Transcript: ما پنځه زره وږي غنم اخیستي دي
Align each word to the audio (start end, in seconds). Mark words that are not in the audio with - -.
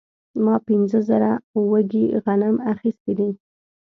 ما 0.43 0.55
پنځه 0.67 0.99
زره 1.09 1.31
وږي 1.69 2.05
غنم 2.25 2.55
اخیستي 2.73 3.13
دي 3.19 3.29